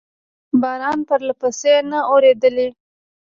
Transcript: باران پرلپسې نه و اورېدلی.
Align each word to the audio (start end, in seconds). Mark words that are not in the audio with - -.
باران 0.61 0.99
پرلپسې 1.09 1.73
نه 1.89 1.99
و 2.03 2.07
اورېدلی. 2.11 2.67